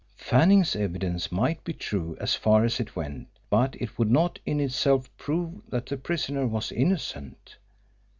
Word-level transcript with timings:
Fanning's 0.17 0.75
evidence 0.75 1.31
might 1.31 1.63
be 1.63 1.73
true 1.73 2.17
as 2.19 2.33
far 2.33 2.65
as 2.65 2.79
it 2.79 2.95
went, 2.95 3.27
but 3.51 3.75
it 3.79 3.99
would 3.99 4.09
not 4.09 4.39
in 4.47 4.59
itself 4.59 5.15
prove 5.15 5.61
that 5.69 5.85
the 5.85 5.95
prisoner 5.95 6.47
was 6.47 6.71
innocent. 6.71 7.57